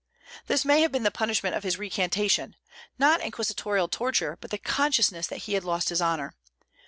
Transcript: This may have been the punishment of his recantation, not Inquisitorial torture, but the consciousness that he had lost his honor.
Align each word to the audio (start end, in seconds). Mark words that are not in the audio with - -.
This 0.47 0.65
may 0.65 0.81
have 0.81 0.91
been 0.91 1.03
the 1.03 1.11
punishment 1.11 1.55
of 1.55 1.61
his 1.61 1.77
recantation, 1.77 2.55
not 2.97 3.21
Inquisitorial 3.21 3.87
torture, 3.87 4.35
but 4.41 4.49
the 4.49 4.57
consciousness 4.57 5.27
that 5.27 5.43
he 5.45 5.53
had 5.53 5.63
lost 5.63 5.89
his 5.89 6.01
honor. 6.01 6.33